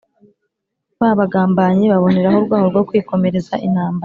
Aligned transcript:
ba 0.99 1.09
bagambanyi 1.19 1.85
baboneraho 1.91 2.37
urwaho 2.39 2.65
rwo 2.73 2.81
kwikomereza 2.89 3.53
intambara 3.67 3.99